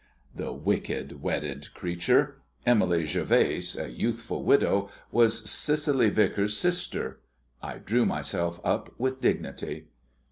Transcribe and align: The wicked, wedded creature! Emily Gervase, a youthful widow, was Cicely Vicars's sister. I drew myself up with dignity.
The 0.33 0.51
wicked, 0.51 1.21
wedded 1.21 1.75
creature! 1.75 2.41
Emily 2.65 3.03
Gervase, 3.05 3.75
a 3.77 3.91
youthful 3.91 4.41
widow, 4.41 4.89
was 5.11 5.47
Cicely 5.47 6.09
Vicars's 6.09 6.57
sister. 6.57 7.19
I 7.61 7.77
drew 7.77 8.07
myself 8.07 8.59
up 8.63 8.91
with 8.97 9.21
dignity. 9.21 9.89